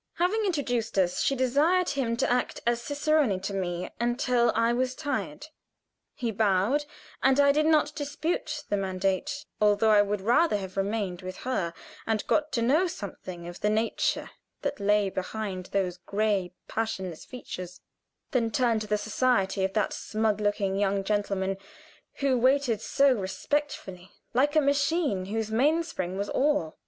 Having 0.15 0.45
introduced 0.47 0.97
us, 0.97 1.21
she 1.21 1.35
desired 1.35 1.89
him 1.89 2.17
to 2.17 2.31
act 2.31 2.59
as 2.65 2.81
cicerone 2.81 3.39
to 3.41 3.53
me 3.53 3.87
until 3.99 4.51
I 4.55 4.73
was 4.73 4.95
tired. 4.95 5.45
He 6.15 6.31
bowed, 6.31 6.85
and 7.21 7.39
I 7.39 7.51
did 7.51 7.67
not 7.67 7.93
dispute 7.93 8.63
the 8.67 8.77
mandate, 8.77 9.45
although 9.61 9.91
I 9.91 10.01
would 10.01 10.21
rather 10.21 10.57
have 10.57 10.75
remained 10.75 11.21
with 11.21 11.37
her, 11.45 11.71
and 12.07 12.25
got 12.25 12.51
to 12.53 12.63
know 12.63 12.87
something 12.87 13.47
of 13.47 13.59
the 13.59 13.69
nature 13.69 14.31
that 14.63 14.79
lay 14.79 15.11
behind 15.11 15.67
those 15.67 15.97
gray 15.99 16.51
passionless 16.67 17.23
features, 17.23 17.79
than 18.31 18.49
turn 18.49 18.79
to 18.79 18.87
the 18.87 18.97
society 18.97 19.63
of 19.63 19.73
that 19.73 19.93
smug 19.93 20.41
looking 20.41 20.77
young 20.77 21.03
gentleman 21.03 21.57
who 22.21 22.39
waited 22.39 22.81
so 22.81 23.13
respectfully, 23.13 24.09
like 24.33 24.55
a 24.55 24.61
machine 24.61 25.25
whose 25.25 25.51
mainspring 25.51 26.17
was 26.17 26.31
awe. 26.31 26.71